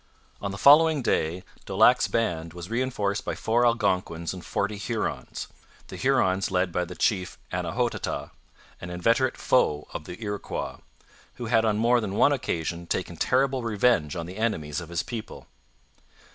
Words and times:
On 0.41 0.49
the 0.49 0.57
following 0.57 1.03
day 1.03 1.43
Daulac's 1.67 2.07
band 2.07 2.53
was 2.53 2.71
reinforced 2.71 3.23
by 3.23 3.35
four 3.35 3.67
Algonquins 3.67 4.33
and 4.33 4.43
forty 4.43 4.77
Hurons, 4.77 5.47
the 5.89 5.95
Hurons 5.95 6.49
led 6.49 6.71
by 6.71 6.85
the 6.85 6.95
chief 6.95 7.37
Annahotaha, 7.53 8.31
an 8.81 8.89
inveterate 8.89 9.37
foe 9.37 9.87
of 9.93 10.05
the 10.05 10.19
Iroquois, 10.23 10.77
who 11.35 11.45
had 11.45 11.65
on 11.65 11.77
more 11.77 12.01
than 12.01 12.15
one 12.15 12.31
occasion 12.31 12.87
taken 12.87 13.15
terrible 13.15 13.61
revenge 13.61 14.15
on 14.15 14.25
the 14.25 14.37
enemies 14.37 14.81
of 14.81 14.89
his 14.89 15.03
people. 15.03 15.45